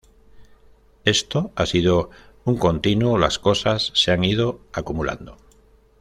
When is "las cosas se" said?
3.19-4.11